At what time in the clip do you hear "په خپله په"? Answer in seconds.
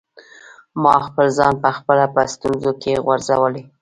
1.63-2.21